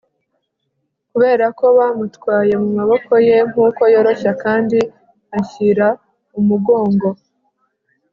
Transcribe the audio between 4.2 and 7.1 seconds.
kandi anshyira umugongo